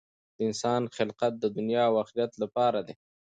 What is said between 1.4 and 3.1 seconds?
دنیا او آخرت لپاره دی.